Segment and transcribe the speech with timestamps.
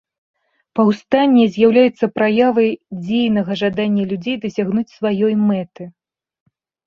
[0.77, 2.69] Паўстанне з'яўляецца праявай
[3.05, 5.83] дзейнага жадання людзей дасягнуць сваёй мэты.